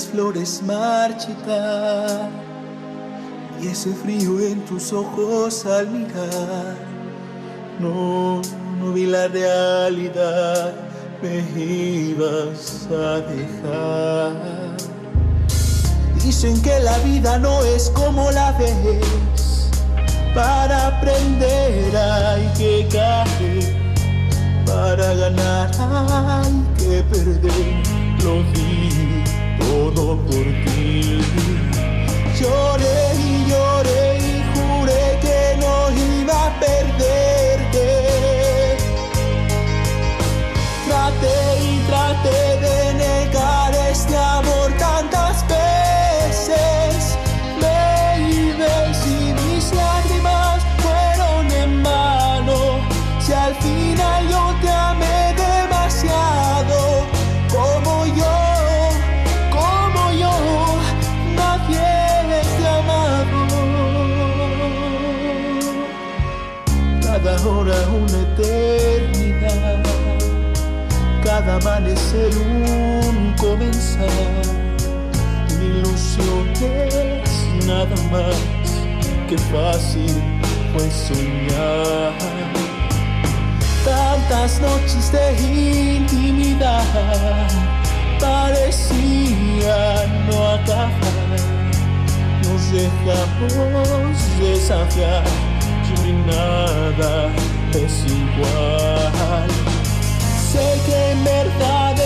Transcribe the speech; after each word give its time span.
Las 0.00 0.08
flores 0.08 0.62
marchitar 0.62 2.30
y 3.60 3.66
ese 3.66 3.92
frío 3.92 4.40
en 4.40 4.64
tus 4.64 4.94
ojos 4.94 5.66
al 5.66 5.90
mirar. 5.90 6.74
No, 7.78 8.40
no 8.78 8.92
vi 8.94 9.04
la 9.04 9.28
realidad, 9.28 10.72
me 11.20 11.44
ibas 11.62 12.88
a 12.90 13.20
dejar. 13.28 14.32
Dicen 16.24 16.62
que 16.62 16.80
la 16.80 16.96
vida 17.00 17.38
no 17.38 17.62
es 17.64 17.90
como 17.90 18.30
la 18.30 18.52
ves, 18.52 19.68
para 20.34 20.86
aprender 20.96 21.94
hay 21.94 22.50
que 22.56 22.88
caer, 22.90 23.76
para 24.64 25.12
ganar 25.12 25.70
hay 25.78 26.64
que 26.78 27.02
perder. 27.02 27.99
Una 67.92 68.18
eternidad 68.32 69.82
cada 71.24 71.56
amanecer 71.56 72.30
un 72.36 73.34
comenzar. 73.38 74.08
Mi 75.58 75.66
ilusión 75.66 76.48
es 76.60 77.66
nada 77.66 77.96
más 78.10 78.36
que 79.28 79.38
fácil 79.38 80.12
fue 80.72 80.90
soñar. 80.90 82.12
Tantas 83.84 84.60
noches 84.60 85.12
de 85.12 85.96
intimidad 85.96 86.84
parecían 88.20 90.08
no 90.26 90.48
acabar. 90.48 90.90
Nos 92.42 92.72
dejamos 92.72 94.18
desafiar 94.38 95.24
y 96.06 96.12
nada 96.12 97.30
es 97.74 98.04
igual. 98.06 99.48
Sé 100.52 100.80
que 100.86 101.10
en 101.12 101.24
verdad 101.24 101.96